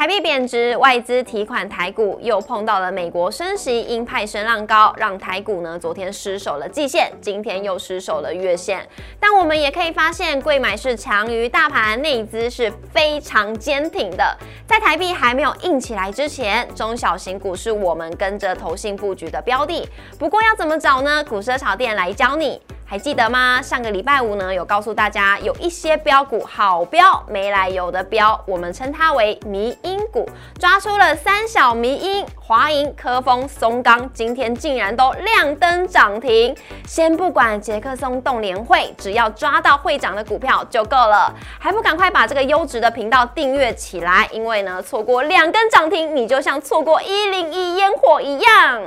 [0.00, 8.80] 台币贬值，外资提款台股又碰到了美国升息，鹰派声浪高，让台股呢昨天失守了季线，今天又失守了月线。
[9.20, 14.24] 但我们也可以发现，贵买是强于大盘，内资是非常坚挺的。
[14.66, 19.86] 在台币还没有硬起来之前，中小型股是我们跟着投信布局的标的。
[20.18, 21.22] 不过要怎么找呢？
[21.24, 22.58] 股市炒店来教你。
[22.86, 23.62] 还记得吗？
[23.62, 30.28] 上个礼拜五呢，有告诉大家有一些标股好标，没来由的标，我们称它为迷因股，
[30.58, 36.54] 抓出了三小迷因，华银、科丰、松钢，今天竟然都亮灯涨停。
[36.86, 44.28] 先不管杰克松动联会，只要抓到会长的股票就够了，还不赶快把这个优质的频道订阅起来？
[44.32, 48.82] 因为呢，错过两根涨停，你就像错过一零一烟火一样。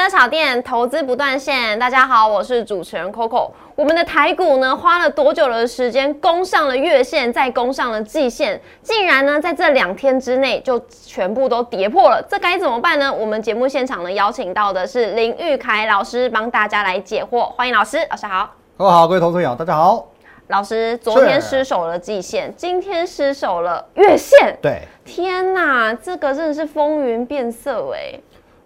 [0.00, 3.50] 股市炒店投资不断线，大家好，我是主持人 Coco。
[3.74, 13.12] 我们的台股呢，花了多久的时间攻上了月线，再攻上了季线，竟然呢在这两天之内就全部都跌破了，这该怎么办呢？
[13.12, 17.50] 我们节目现场呢邀请到的是林玉凯老师，帮大家来解惑。
[17.50, 18.48] 欢迎老师，老师好。
[18.78, 20.08] 各位好，各位投资友，大家好。
[20.46, 24.56] 老师，昨天失守了季线，今天失守了月线。
[24.62, 28.18] 对，天哪，这个真的是风云变色哎。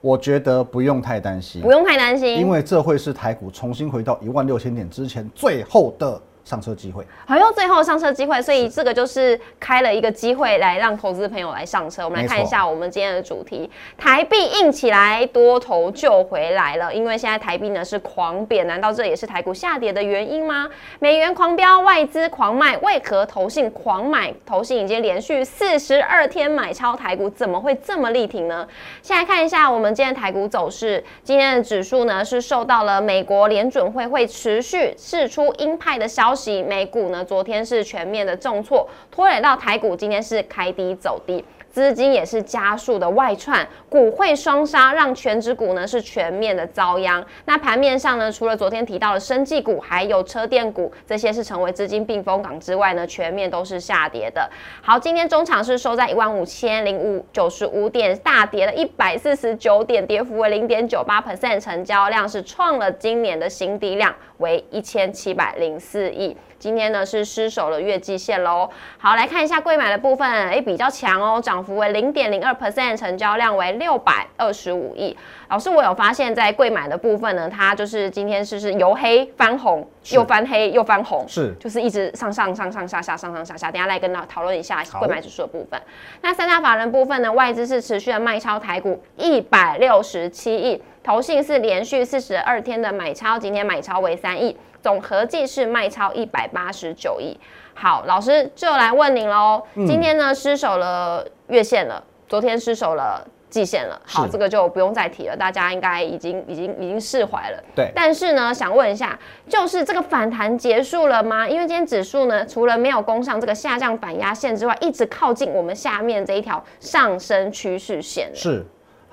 [0.05, 6.21] 我觉得不用太担心，不用太担心，因为这会是台股重新回到一万六千点之前最后的。
[6.45, 12.05] 上车机会，还有最后上车机会，所以这个就是开了一个机会来让投资朋友来上车。
[12.05, 16.95] 我们来看一下我们今天的主题：台币硬起来，多头就回来了。
[16.95, 20.69] 因为现在台币呢是狂贬，难道这也是台股下跌的原因吗？
[20.99, 24.31] 美元狂飙，外资狂卖，为何投信狂买？
[24.45, 28.69] 投信已经连续四十二天买超台股，怎么会这么力挺呢？
[29.01, 31.03] 先来看一下我们今天台股走势。
[31.23, 36.34] 今天的指数呢是受到了美国联准会会持续释出鹰派的消。
[36.63, 41.45] 美股呢，昨天是全面的重挫，拖累到台股，今天是开低走低。
[41.75, 47.27] 资金也是加速的外窜，股汇双杀，让全指股呢是全面的遭殃。
[47.47, 54.49] 那盘面上呢，除了昨天提到的生技股，还有车电股，这些是成为资金避风港之外呢，全面都是下跌的。
[54.83, 66.37] 好，今天中场是收在一万五千零五九十五点，大跌了一百四十九点，跌幅为零点九八 percent，成交量是创了今年的新低量，为一千七百零四亿。
[66.65, 68.67] 今天呢是失守了月季线喽。
[68.97, 75.15] 好，来看一下贵买的部分，哎，比较强哦，涨幅为零点零二 percent，成交量为六百二十五亿。
[75.51, 83.71] 老师，我有发现，在贵买的部分呢，它就是今天是是由黑翻红，又翻黑又翻红，是，就是一直上上上上下下上上下下。
[83.71, 85.79] 等下来跟大讨论一下贵买指数的部分。
[86.23, 94.57] 那三大法人部分呢，外资是持续的卖超台股一百六十七亿，投信是连续四十二天的买超，今天买超为三亿。
[94.85, 97.35] 总合计是卖超一百八十九亿。
[97.73, 99.63] 好，老师就来问您喽。
[99.75, 103.99] 今天呢失守了月线了，昨天失守了季线了。
[104.05, 107.65] 好，这个就不用再提了，大家应该已经已经已经释怀了。
[107.75, 107.91] 对。
[107.95, 109.19] 但是呢，想问一下，
[109.49, 111.49] 就是这个反弹结束了吗？
[111.49, 118.31] 因为今天指数呢，除了没有攻上这个下降反压线之外，一直靠近我们下面这一条上升趋势线。
[118.35, 118.63] 是。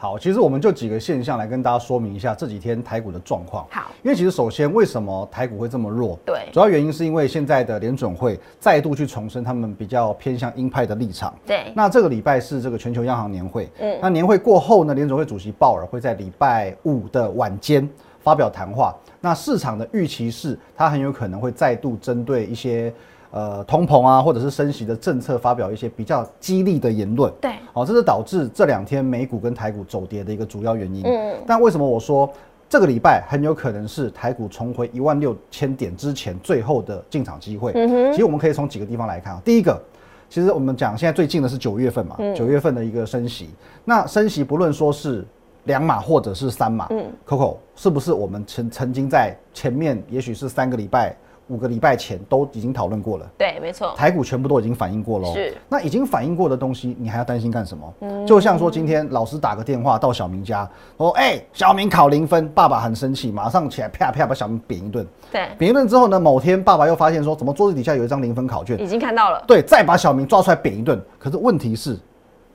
[0.02, 3.68] 好，其实我们就几个现象来跟大家说明一下这几天台股的状况。
[3.70, 6.18] 好，因为其实首先为什么台股会这么弱？
[6.26, 11.32] 对，主要原因是因为现在的联准会再度去重申他们比较偏向鹰派的立场。
[11.46, 13.70] 对，那这个礼拜是这个全球央行年会。
[13.78, 17.88] 嗯，那年会过后呢，联准会主席鲍尔会在礼拜五的晚间
[18.22, 18.96] 发表谈话。
[19.20, 22.92] 那市场的预期是，他很有可能会再度针对一些。
[23.32, 27.32] 呃，通膨啊，或者是升息的政策，发表一些比较激励的言论。
[27.40, 31.02] 对，好，这是导致这两天美股跟台股走跌的一个主要原因。
[31.06, 32.30] 嗯，但为什么我说
[32.68, 37.72] 这个礼拜很有可能是台股重回一万六千点之前最后的进场机会？
[37.74, 39.42] 嗯哼，其实我们可以从几个地方来看啊。
[39.46, 39.82] 第一个，
[40.30, 43.50] 其实我们讲现在最近的是九月份嘛，九月份的一个升息。
[43.86, 45.26] 那升息不论说是
[45.64, 51.16] 两码或者是三码，嗯，Coco 是不是我们曾曾经在前面，也许是三个礼拜。
[51.52, 55.34] 五个礼拜前都已经讨论过了，对，没错，台股全部都已经反映过了。
[55.34, 57.94] 是，那已经反映过的东西，你还要担心干什么？
[58.00, 60.68] 嗯，就像说今天老师打个电话到小明家，
[60.98, 68.82] 说：“哎，小明考零分，爸爸很生气，马上起来啪啪把小明扁一顿。”对，扁一顿之后呢，某天爸爸又发现说，怎么桌子底下有一张零分考卷？
[68.82, 69.44] 已经看到了。
[69.46, 71.02] 对，再把小明抓出来扁一顿。
[71.20, 72.00] 可是问题是，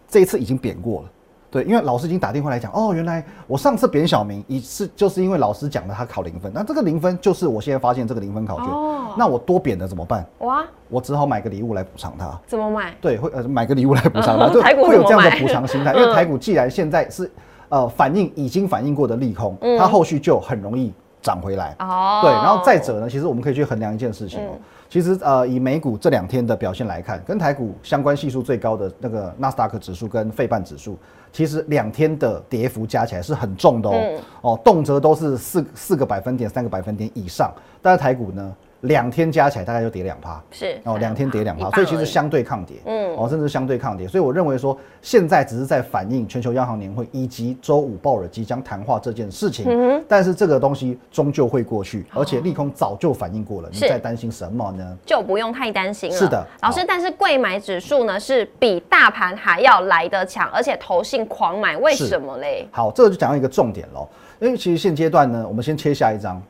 [0.08, 1.08] 这一次已经扁过了。
[1.56, 10.26] 对，因为老师已经打电话来讲，哦，原来我上次贬小明，一次就是因为老师讲了他考零分，那这个零分就是我现在发现这个零分考卷，哦那我多贬了怎么办？
[10.40, 12.38] 哇，我只好买个礼物来补偿他。
[12.46, 12.92] 怎么买？
[13.00, 15.94] 对，会呃买个礼物来补偿他，就 会有这样的补偿心态。
[15.94, 17.30] 因为台股既然现在是
[17.70, 20.92] 呃反应已经反应过的利空，嗯它后续就很容易
[21.26, 21.74] 涨回来。
[21.80, 24.52] 哦，对，然后再者呢，其实我们可以去衡量一件事情哦。
[24.88, 30.96] 其实呃，以美股这两天的表现来看，跟台股相关系数最高的那个纳斯达克指数跟费半指数，
[31.32, 33.94] 其实两天的跌幅加起来是很重的哦。
[33.98, 37.52] 嗯哦，动辄都是四四个百分点、三个百分点以上。
[37.82, 40.42] 但是台股呢，两天加起来大概就跌两趴。
[40.50, 43.14] 是哦，两天跌两趴，所以其实相对抗跌，嗯。
[43.14, 53.88] 嗯，哦，甚至相对抗跌，所以我认为说，现在只是在反映全球央行年会以及周五鲍尔即将谈话这件事情，嗯但是这个东西终究会过去，而且利空早就反映过了，你是。
[53.88, 54.96] 在担心什么呢？
[55.06, 56.16] 就不用太担心了。
[56.16, 56.44] 是的。
[56.60, 62.68] 老师，但是贵买指数呢是比大盘还要来得强，而且投信狂买，为什么嘞？
[62.72, 64.08] 好，这个就讲到一个重点喽，
[64.40, 66.42] 因为其实现阶段呢，我们先切下一张。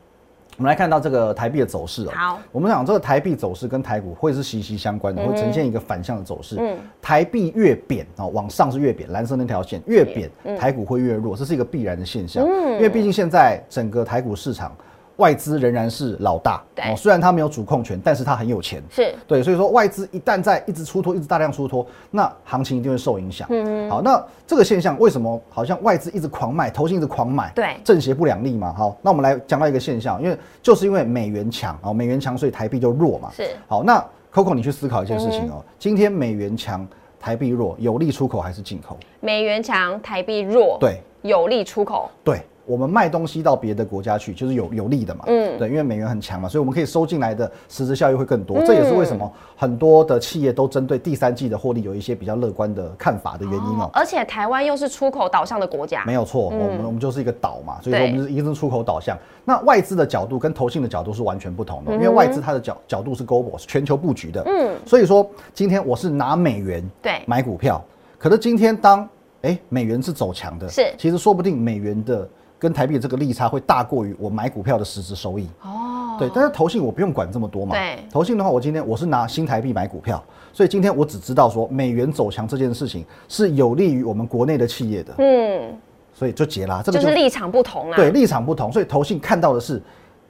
[0.56, 2.12] 我们来看到这个台币的走势哦。
[2.14, 6.56] 好，我们讲这个台币走势跟台股会是息息相关的，会呈现一个反向的走势。
[6.58, 12.44] 嗯台币越贬哦，往上是越贬，蓝色那条线越贬，嗯台股会越弱，这是一个必然的现象。
[12.44, 14.74] 因为毕竟现在整个台股市场
[15.16, 18.82] 外资仍然是老大，对哦，虽然他没有主控权，但是他很有钱。
[18.90, 23.48] 是对，所以说外资一旦在一直出脱，一直大量出脱，那行情一定会受影响。
[23.50, 27.50] 嗯，好，那这个现象为什么好像外资一直狂卖，投信一直狂买？
[27.54, 28.74] 对正邪不两立嘛。
[28.74, 33.30] 好，那我们来讲到一个现象，因为就是因为美元强哦，美元强，所以台币就弱嘛。
[33.34, 36.86] 是好，那 Coco 你去思考一件事情哦，今天美元强，
[37.18, 38.98] 台币弱，有利出口还是进口？
[39.20, 42.10] 美元强，台币弱，，对有利出口。
[42.22, 42.42] 对。
[42.66, 45.58] 我们卖东西到别的国家去，就是有有利的嘛，嗯。
[45.58, 48.60] 对，因为美元很强嘛，所以我们可以收进来的实质效益会更多。
[48.66, 53.88] 这也是为什么很多的企业都针对第三季的获利有一些比较乐观的看法的原因哦。
[53.94, 59.16] 而且台湾又是出口导向的国家，没有错，我们我们就是一个岛嘛，所以说我们是一定是出口导向。
[59.44, 64.42] 那外资的角度跟投信的角度是完全不同的，因为外资它的角角度是 global，是全球布局的。
[64.44, 64.56] 嗯。
[64.56, 67.22] 嗯，所以说今天我是拿美元对。
[67.26, 67.82] 买股票，
[68.18, 69.08] 可是今天当
[69.42, 70.92] 哎、美元是走强的，是。
[70.98, 72.28] 其实说不定美元的
[72.58, 75.48] 跟台币的这个利差会大过于我买股票的实质收益。
[75.62, 77.74] 哦，对，但是投信我不用管这么多嘛。
[77.74, 80.22] 对投信的话，我今天我是拿新台币买股票，
[80.52, 85.76] 所以今天我只知道说美元走强这件事情是有利于我们国内的企业的，嗯，
[86.14, 86.82] 所以就结啦。
[86.84, 87.96] 这个就是立场不同啊。
[87.96, 89.82] 对，立场不同，所以投信看到的是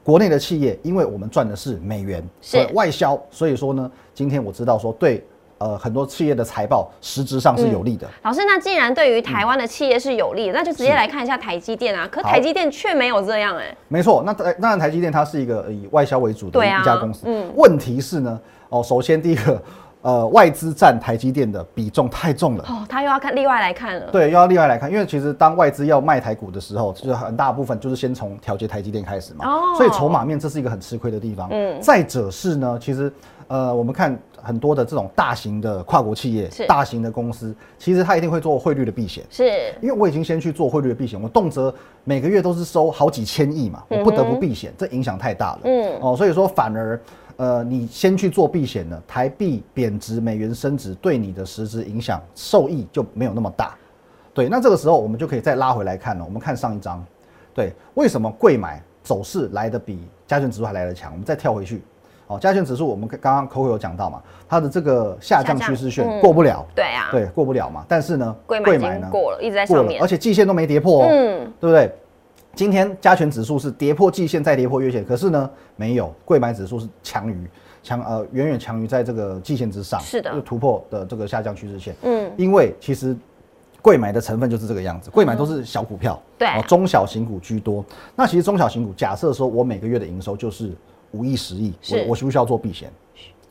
[0.03, 5.25] 国内的企业，因为我们赚的是美元，是呃外销，所以说呢，今天我知道说对
[5.59, 8.07] 呃很多企业的财报实质上是有利的。
[8.23, 12.09] 老师，那既然对于台湾的企业是有利的，那就直接来看一下台积电啊。
[12.11, 17.23] 可台积电却没有这样哎、没错，那台当然台积电它是一个呃以外销为主的一家公司。
[17.27, 19.63] 嗯问题是呢，哦，首先第一个，
[20.03, 22.65] 呃，外资占台积电的比重太重了。
[22.69, 24.11] 哦，他又要看例外来看了。
[24.13, 31.49] 对，又要例外来看，因为其实当外资要卖台股的时候，就是很大部分就是先从调节台积电开始嘛，哦所以筹码面这是一个很吃亏的地方。
[31.51, 33.13] 嗯再者是呢，其实
[33.49, 39.25] 呃，我们看很多的这种大型的跨国企业是、大型的公司，其实它一定会做汇率的避险。
[39.29, 39.45] 是
[39.83, 45.61] 因为我已经先去做汇率的避险，我动辄每个月都是收好几千亿嘛，我不得不避险，这影响太大了。
[45.65, 47.01] 嗯哦，所以说反而
[47.37, 53.77] 呃，你先去做避险呢，台币贬值，美元升值，对你的实质影响受益就没有那么大。
[54.33, 56.25] 对，那这个时候我们就可以再拉回来看了。
[56.25, 57.05] 我们看上一章，
[57.53, 61.13] 对，为什么贵买走势来的比加权指数还来得强？
[61.13, 61.83] 我们再跳回去，
[62.29, 67.85] 哦，加权指数我们刚刚 Coco 有讲到嘛，它的这个下降趋势线嗯过不了，对啊，对，过不了嘛。
[67.87, 70.07] 但是呢，贵买呢过了，一直在过了，上面而。
[70.07, 71.93] 且季线都没跌破哦，嗯，对不对？
[72.55, 77.47] 今天加权指数是跌破季线再跌破月线，可是呢，没有贵买指数是强于
[77.83, 81.95] 强呃远远强于在这个季线之上，是的就突破的这个下降趋势线。
[82.03, 83.15] 嗯，因为其实
[83.83, 87.85] 贵买的成分就是这个样子，贵买都是小股票，对中小型股居多。
[88.15, 90.73] 那其实中小型股，假设说我每个月的营收就是
[91.17, 92.91] 五亿、十亿，我我需不需要做避险？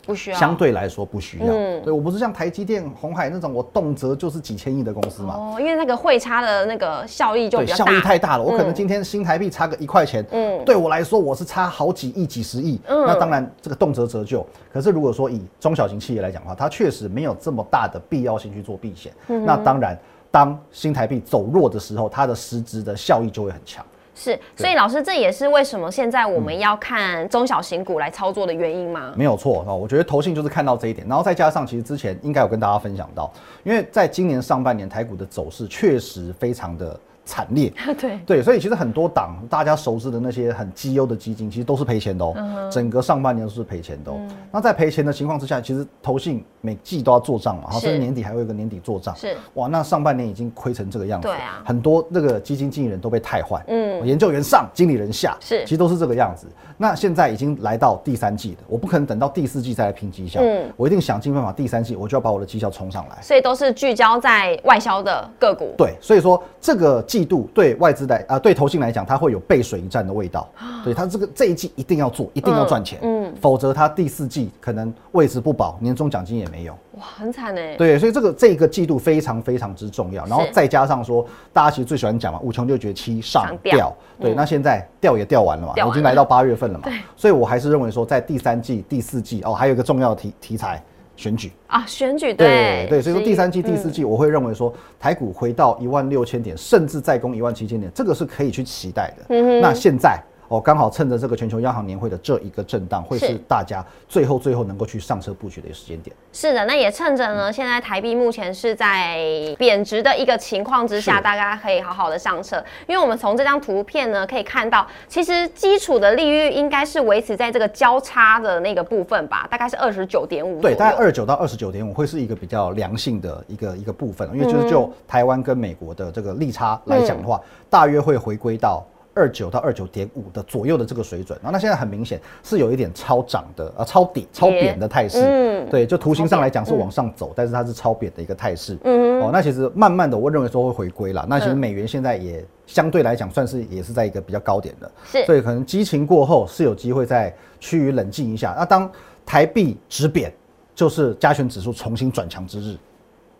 [0.06, 0.38] 不需要。
[0.38, 1.48] 相对来说不需要。
[1.48, 5.34] 嗯对我不是像台积电、红海那种，我动辄就是几千亿的公司嘛。
[5.36, 7.92] 哦，因为那个汇差的那个效益就比较大。
[7.92, 8.44] 益太大了。
[8.44, 14.46] 我可能嗯今天新台币差个一块钱，嗯对我来说我是差好几亿、几十亿，嗯那当然这个动辄折旧。
[14.72, 19.12] 可是如果说以中小型企业来讲的话，它确实没有这么大的必要性去做避险。
[19.30, 19.98] 嗯那当然，
[20.30, 23.84] 当新台币走弱的时候，它的实质的效益就会很强。
[24.16, 29.12] 是，所以老师，这也是为什么现在我们要看中小型股来操作的原因吗？
[29.16, 33.30] 没有错哦，我觉得投信就是看到这一点，然后再加上其实之前应该有跟大家分享到，
[33.64, 37.74] 因为在今年上半年台股的走势确实非常的惨烈。
[38.00, 42.70] 对对，所以其实很多档大家熟知的那些很绩优的基金，其实都是赔钱的哦。
[42.72, 44.20] 整个上半年都是赔钱的哦。
[44.51, 49.15] 那在赔钱的情况之下，其实投信每季都要做账嘛，然后甚至年底还会有一个年底做账。
[49.15, 56.48] 是哇，那上半年已经亏成这个样子，对啊很多那个基金经理人都被汰换，嗯研究员上，经理人下，是其实都是这个样子。
[56.77, 63.22] 那现在已经来到第三季的，我不可能等到第四季再来拼绩效，嗯我一定想尽办法，第三季我就要把我的绩效冲上来。
[63.22, 65.74] 所以都是聚焦在外销的个股。
[65.77, 70.50] 对，所以说这个季度对外资来啊、对投信来讲，它会有背水一战的味道。
[70.84, 76.74] 对它这个这一季一定要做，一定要赚钱，嗯否则它第四季可能位置不保，年终奖金也没有。
[76.98, 77.78] 哇，很惨哎。
[77.78, 83.78] 对，所以这个这个季度非常非常之重要，然后再加上说，大家其实最喜欢讲嘛，五穷六绝七上上吊。
[83.78, 85.88] 吊，对，那现在调也调完了嘛，了。
[85.88, 86.84] 已经来到八月份了嘛。
[86.84, 90.84] 对，所以我还是认为说，在第三季、第四季哦，还有一个重要的题题材
[91.16, 93.92] 选举，啊，选举对对，所以说第三季、第四嗯。
[93.92, 99.26] 季，我会认为说台股回到一万六千点，甚至再攻一万七千点，这个是可以去期待的。
[99.30, 106.16] 嗯那现在哦，刚好趁着这个全球央行年会的这一个震荡，会是是大家最后最后能够去上车布局的一个时间点。
[106.32, 109.24] 是的，那也趁着呢，现在台币目前是在
[109.58, 112.64] 贬值的一个情况之下，大家可以好好的上车。
[112.88, 120.62] 因为我们从这张图片呢可以看到，其实基础的利率应该是维持在这个交叉的那个部分吧，大概是二十九点五。
[120.62, 128.86] 对，大概二十九到二十九点五会是一个比较良性的一个一个部分，因为就是就台湾跟美国的这个利差来讲的话，大约会回归到。
[129.16, 135.20] 二九到二九点五的左右的这个水准，然后那现在很明显是有一点超涨的，呃，超底、超扁的态势。
[135.22, 138.78] 嗯对，就图形上来讲是往上走，但是它是超扁的一个态势。
[138.84, 141.26] 嗯哦，那其实慢慢的，我认为说会回归啦。
[141.28, 148.54] 那其实嗯美元现在也相对来讲算是也是在一个比较高点的，是所以可能激情过后是有机会再趋于冷静一下。
[148.56, 148.92] 那当
[149.26, 150.32] 台币止贬，
[150.76, 152.78] 就是加权指数重新转强之日，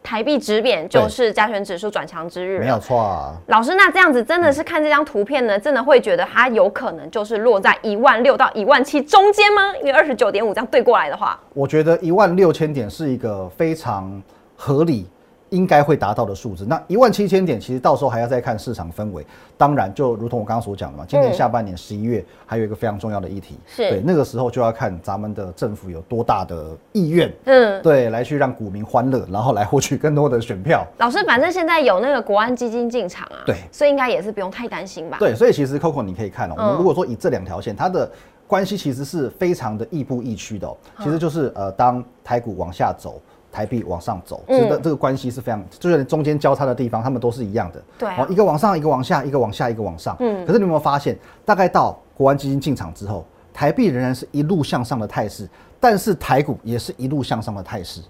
[0.06, 2.60] 台币直贬就是加权指数转强之日。
[2.60, 2.80] 没有。
[2.80, 3.36] 错啊。
[3.48, 9.74] 老师，那这样子真的是看这张图片呢，真的会觉得它有可能就是落在一万六到一万七中间吗？
[9.80, 14.22] 因为二十九点五这样对过来的话，我觉得一万六千点是一个非常
[14.56, 15.08] 合理。
[15.56, 19.26] 应该会达到的数字，那一万七千点，其实到时候还要再看市场氛围。
[19.58, 30.86] 当然，就如同我刚刚所讲的嘛，今年嗯下半年十一月还有一个非常重要的议题，是对那个时候就要看咱们的政府有多大的意愿，嗯，对，来去让股民欢乐，然后来获取更多的选票。
[30.98, 38.12] 老师，反正现在有那个国安基金进场啊，对所以应该也是不用太担心吧？，对，所以其实 Coco 你可以看哦、我们嗯如果说以这两条线，它的
[38.46, 40.76] 关系其实是非常的亦步亦趋的、哦。
[41.02, 43.22] 其实就是呃，当台股往下走。
[43.56, 47.82] 台币往上走，其实的嗯这个关系是非常，就是中间交叉的地方，他们都是一样的。
[47.98, 48.18] 对啊。
[48.20, 50.14] 哦，一个往上，一个往下，一个往下，一个往上。
[50.20, 50.46] 嗯。
[50.46, 55.48] 可是你有没有发现，大概到国安基金进场之后，台币仍然是一路向上的态势，
[55.80, 58.02] 但是台股也是一路向上的态势。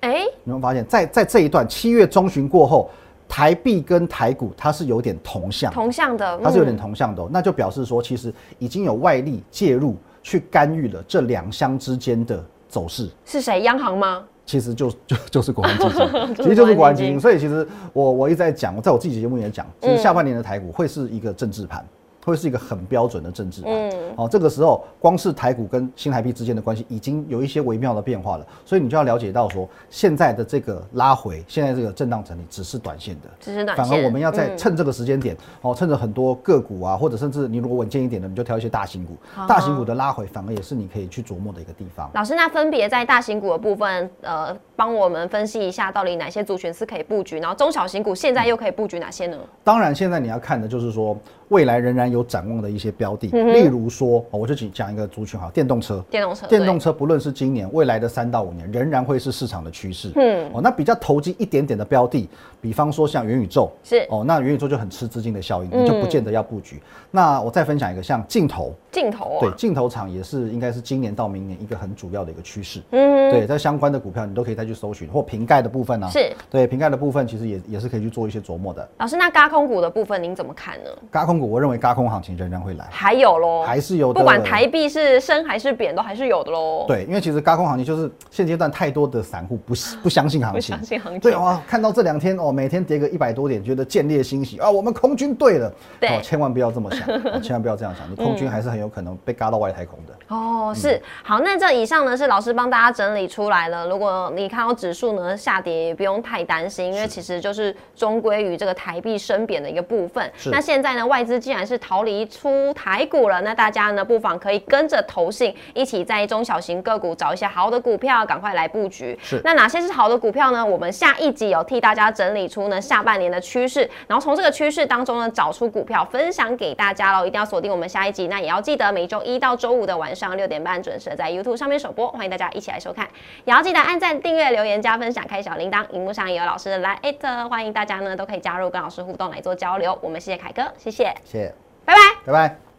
[0.00, 2.90] 哎、你有没有发现，在在这一段七月中旬过后，
[3.28, 13.06] 台币跟台股它是有点同向，同向的，它是有点嗯同向的哦、那就表示说，其实已经有外力介入去干预了这两相之间的走势。
[13.26, 13.60] 是谁？
[13.62, 14.24] 央行吗？
[14.46, 17.20] 其实就 就 就是国安基金，其实就是国安基金。
[17.20, 21.86] 所以其实我我一直在讲，在我自己节目也讲，其实下半年的台股会是一个政治盘。
[22.24, 23.72] 会是一个很标准的政治盘。
[23.72, 33.28] 嗯哦，这个时候光是台股跟新台币之间的关系已经有一些微妙的变化了，所以你就要了解到说，现在的这个拉回，现在这个震荡整理只是短线的。
[33.40, 33.86] 只是短线。
[33.86, 39.14] 反而我们要在嗯趁这个时间点，哦，趁着很多个股啊，或者甚至你如果稳健一点的，你就挑一些大型股。
[39.36, 42.10] 哦大型股的拉回，反而也是你可以去琢磨的一个地方。
[42.14, 49.36] 老师，那分别在大型股的部分，呃，帮我们分析一下，到底哪些族群是可以布局，然后中小型股现在又可以布局哪些呢？
[49.64, 51.16] 当然，现在你要看的就是说，
[51.52, 56.02] 未来仍然有展望的一些标的，嗯例如说，哦我就讲讲一个族群哈，电动车。
[56.10, 60.10] 电动车，电动车不论是今年、未来的三到五年，仍然会是市场的趋势。
[60.16, 62.26] 嗯哦，那比较投机一点点的标的，
[62.58, 66.82] 比方说像元宇宙，是哦，那元宇宙就很吃资金的效应，嗯你就不见得要布局。
[67.10, 72.80] 那我再分享一个像镜头，镜头对，啊，镜头厂也是应该是今年到明年一个很主要的一个趋势。
[72.92, 78.88] 嗯，对，在相关的股票你都可以再去搜寻，或瓶盖的部分呢、是对，瓶盖的部分其实也也是可以去做一些琢磨的。
[78.96, 80.90] 老师，那嘎空股的部分您怎么看呢？
[81.10, 84.20] 嘎空股，我认为嘎空行情仍然会来，还有喽，还是有的。
[84.20, 90.84] 不管台币是升还是贬，都还是有的喽。，对，因为其实嘎空行情就是现阶段太多的散户不 不相信行不情相。
[90.84, 91.20] 信行情。
[91.20, 95.72] 对啊，看到这两天哦，每天跌个一百多点，觉得见猎欣喜啊，我们空军对了。
[95.98, 100.14] 对千万不要这么想， 哦千万不要这样想，你空军还是很有可能被嘎到外太空的。
[100.28, 103.86] 哦，是好，那这以上呢是老师帮大家整理出来了。
[103.88, 110.30] 如果你看到指数呢下跌，也不用太担心，因为其实就是终归于这个台币升贬的一个部分。
[110.46, 119.18] 那现在呢，外资资既然是逃离出台股了，那大家呢不妨可以跟着投信一起在中小型个股找一些好的股票，赶快来布局。
[119.22, 120.64] 是那哪些是好的股票呢？
[120.64, 128.28] 我们下一集有替大家整理出呢下半年的趋势，然后从这个趋势当中呢找出股票分享给大家喽，一定要锁定我们下一集。
[128.28, 133.08] 那也要记得每周一到周五的晚上六点半准时在 YouTube 上面首播，欢迎大家一起来收看。
[133.44, 135.84] 也要记得按赞、订阅、留言、加分享、开小铃铛。
[135.90, 139.98] 荧幕上也有老师的来艾特，欢迎大家呢都可以加入跟老师互动来做交流。
[140.02, 142.00] 我们谢谢凯哥，谢谢，谢谢，拜拜。
[142.24, 142.71] 拜拜。